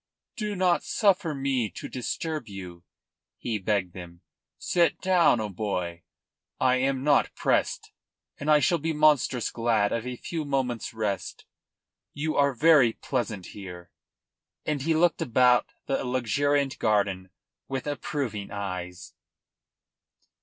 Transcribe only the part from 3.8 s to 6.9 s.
them. "Sit down, O'Moy. I